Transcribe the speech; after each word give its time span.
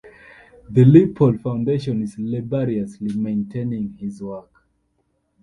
The 0.67 0.83
Lippold 0.83 1.41
Foundation 1.43 2.01
is 2.01 2.17
laboriously 2.17 3.15
maintaining 3.15 3.93
his 3.99 4.19
work. 4.23 4.65